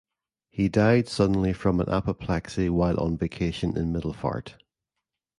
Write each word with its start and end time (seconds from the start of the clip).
He 0.49 0.67
died 0.67 1.07
suddenly 1.07 1.53
from 1.53 1.79
an 1.79 1.87
apoplexy 1.87 2.69
while 2.69 2.99
on 2.99 3.17
vacation 3.19 3.77
in 3.77 3.93
Middelfart. 3.93 4.55